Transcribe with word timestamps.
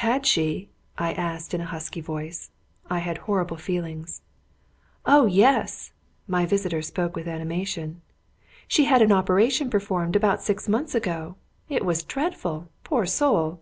"Had 0.00 0.24
she?" 0.24 0.70
I 0.96 1.12
asked, 1.12 1.52
in 1.52 1.60
a 1.60 1.66
husky 1.66 2.00
voice. 2.00 2.48
I 2.88 3.00
had 3.00 3.18
horrible 3.18 3.58
feelings. 3.58 4.22
"Oh, 5.04 5.26
yes!" 5.26 5.92
My 6.26 6.46
visitor 6.46 6.80
spoke 6.80 7.14
with 7.14 7.28
animation. 7.28 8.00
"She 8.66 8.86
had 8.86 9.02
an 9.02 9.12
operation 9.12 9.68
performed 9.68 10.16
about 10.16 10.40
six 10.40 10.66
months 10.66 10.94
ago. 10.94 11.36
It 11.68 11.84
was 11.84 12.02
dreadful! 12.02 12.70
Poor 12.84 13.04
soul!" 13.04 13.60